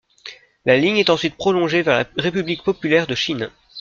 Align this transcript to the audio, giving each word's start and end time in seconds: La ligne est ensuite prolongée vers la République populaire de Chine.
La 0.65 0.77
ligne 0.77 0.97
est 0.97 1.11
ensuite 1.11 1.37
prolongée 1.37 1.83
vers 1.83 1.95
la 1.99 2.09
République 2.23 2.63
populaire 2.63 3.05
de 3.05 3.13
Chine. 3.13 3.51